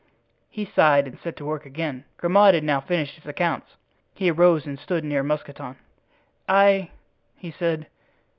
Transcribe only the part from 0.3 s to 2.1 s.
He sighed and set to work again.